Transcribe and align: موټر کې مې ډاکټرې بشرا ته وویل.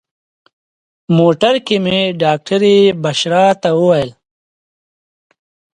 موټر 1.17 1.55
کې 1.65 1.77
مې 1.85 2.01
ډاکټرې 2.21 2.77
بشرا 3.03 3.45
ته 3.61 3.69
وویل. 3.79 4.09